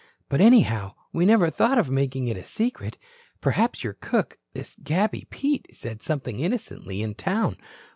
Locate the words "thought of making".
1.51-2.25